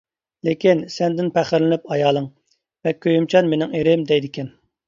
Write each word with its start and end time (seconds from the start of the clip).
لېكىن 0.47 0.79
سەندىن 0.93 1.29
پەخىرلىنىپ 1.35 1.85
ئايالىڭ، 1.97 2.25
«بەك 2.89 3.01
كۆيۈمچان 3.07 3.53
مىنىڭ 3.55 3.77
ئىرىم» 3.81 4.09
دەيدىكەن. 4.15 4.55